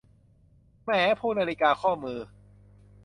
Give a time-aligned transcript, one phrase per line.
[0.83, 2.19] แหม พวกนาฬิกาข้อมือ